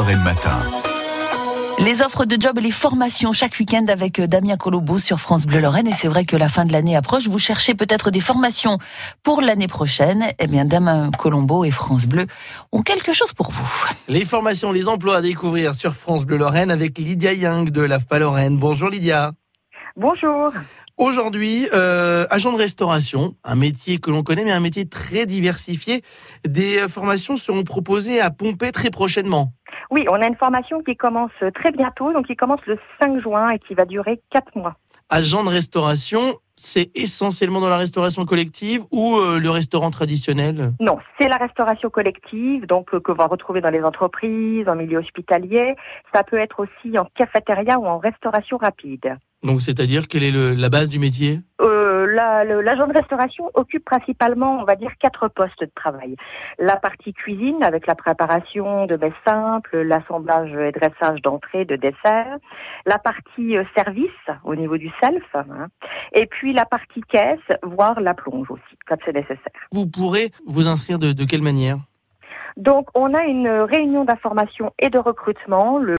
[0.00, 0.58] Lorraine Matin.
[1.78, 5.44] Les offres de job et les formations chaque week-end avec euh, Damien Colombo sur France
[5.44, 5.86] Bleu Lorraine.
[5.88, 7.28] Et c'est vrai que la fin de l'année approche.
[7.28, 8.78] Vous cherchez peut-être des formations
[9.22, 10.24] pour l'année prochaine.
[10.38, 12.26] Eh bien, Damien Colombo et France Bleu
[12.72, 13.68] ont quelque chose pour vous.
[14.08, 18.20] Les formations, les emplois à découvrir sur France Bleu Lorraine avec Lydia Young de l'AFPA
[18.20, 18.56] Lorraine.
[18.56, 19.32] Bonjour Lydia.
[19.96, 20.50] Bonjour.
[20.96, 26.02] Aujourd'hui, euh, agent de restauration, un métier que l'on connaît, mais un métier très diversifié.
[26.46, 29.54] Des formations seront proposées à Pompée très prochainement.
[29.90, 33.50] Oui, on a une formation qui commence très bientôt, donc qui commence le 5 juin
[33.50, 34.74] et qui va durer 4 mois.
[35.12, 36.20] Agent de restauration,
[36.54, 40.72] c'est essentiellement dans la restauration collective ou euh, le restaurant traditionnel?
[40.78, 44.98] Non, c'est la restauration collective, donc euh, que va retrouver dans les entreprises, en milieu
[44.98, 45.74] hospitalier.
[46.14, 49.16] Ça peut être aussi en cafétéria ou en restauration rapide.
[49.42, 51.40] Donc, c'est-à-dire quelle est le- la base du métier?
[51.62, 51.69] Euh,
[52.10, 56.16] la- L'agent de restauration occupe principalement, on va dire, quatre postes de travail.
[56.58, 62.36] La partie cuisine avec la préparation de mets simples, l'assemblage et dressage d'entrée, de dessert.
[62.86, 64.10] La partie euh, service
[64.44, 65.24] au niveau du self.
[65.34, 65.68] hein.
[66.12, 69.38] Et puis la partie caisse, voire la plonge aussi, quand c'est nécessaire.
[69.72, 71.76] Vous pourrez vous inscrire de, de quelle manière?
[72.56, 75.88] Donc on a une réunion d'information et de recrutement le